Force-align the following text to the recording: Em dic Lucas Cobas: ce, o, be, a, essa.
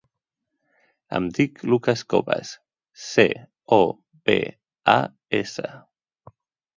Em 1.17 1.25
dic 1.39 1.59
Lucas 1.73 2.01
Cobas: 2.13 2.53
ce, 3.01 3.25
o, 3.77 3.79
be, 4.31 4.37
a, 4.95 4.97
essa. 5.41 5.75